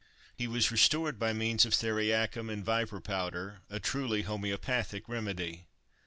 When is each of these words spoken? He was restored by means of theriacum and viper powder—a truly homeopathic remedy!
He 0.35 0.47
was 0.47 0.71
restored 0.71 1.19
by 1.19 1.31
means 1.31 1.63
of 1.63 1.73
theriacum 1.75 2.49
and 2.51 2.65
viper 2.65 2.99
powder—a 2.99 3.79
truly 3.81 4.23
homeopathic 4.23 5.07
remedy! 5.07 5.67